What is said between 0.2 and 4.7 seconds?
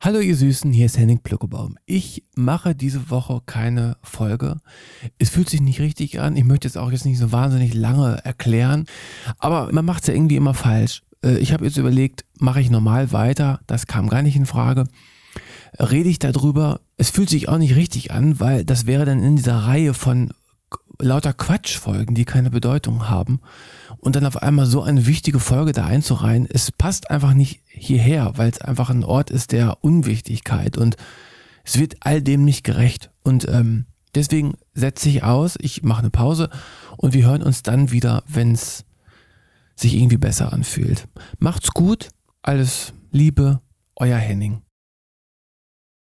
ihr Süßen, hier ist Henning Plückebaum. Ich mache diese Woche keine Folge.